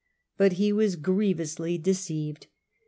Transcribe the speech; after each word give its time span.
But 0.35 0.53
he 0.53 0.73
was 0.73 0.95
grievously 0.95 1.77
deceived. 1.77 2.47